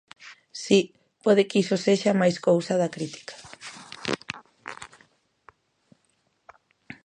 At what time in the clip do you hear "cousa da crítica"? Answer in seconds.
2.47-3.35